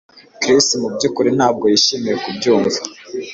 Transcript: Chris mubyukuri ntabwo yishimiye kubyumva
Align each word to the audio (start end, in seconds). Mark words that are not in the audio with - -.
Chris 0.41 0.67
mubyukuri 0.81 1.29
ntabwo 1.37 1.63
yishimiye 1.71 2.15
kubyumva 2.23 2.79